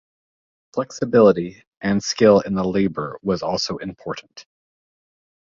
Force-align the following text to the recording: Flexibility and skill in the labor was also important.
Flexibility 0.73 1.63
and 1.79 2.03
skill 2.03 2.39
in 2.39 2.55
the 2.55 2.63
labor 2.67 3.19
was 3.21 3.43
also 3.43 3.77
important. 3.77 4.47